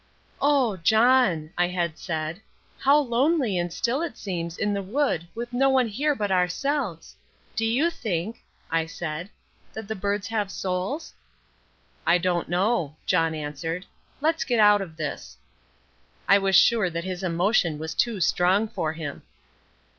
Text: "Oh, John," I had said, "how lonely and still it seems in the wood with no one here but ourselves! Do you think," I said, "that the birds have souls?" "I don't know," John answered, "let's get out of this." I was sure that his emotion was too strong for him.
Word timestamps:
"Oh, 0.41 0.77
John," 0.77 1.51
I 1.59 1.67
had 1.67 1.95
said, 1.95 2.41
"how 2.79 2.97
lonely 2.97 3.59
and 3.59 3.71
still 3.71 4.01
it 4.01 4.17
seems 4.17 4.57
in 4.57 4.73
the 4.73 4.81
wood 4.81 5.27
with 5.35 5.53
no 5.53 5.69
one 5.69 5.87
here 5.87 6.15
but 6.15 6.31
ourselves! 6.31 7.15
Do 7.55 7.65
you 7.67 7.91
think," 7.91 8.43
I 8.71 8.87
said, 8.87 9.29
"that 9.73 9.87
the 9.87 9.93
birds 9.93 10.25
have 10.29 10.49
souls?" 10.49 11.13
"I 12.03 12.17
don't 12.17 12.49
know," 12.49 12.95
John 13.05 13.35
answered, 13.35 13.85
"let's 14.21 14.43
get 14.43 14.59
out 14.59 14.81
of 14.81 14.97
this." 14.97 15.37
I 16.27 16.39
was 16.39 16.55
sure 16.55 16.89
that 16.89 17.03
his 17.03 17.21
emotion 17.21 17.77
was 17.77 17.93
too 17.93 18.19
strong 18.21 18.67
for 18.69 18.93
him. 18.93 19.21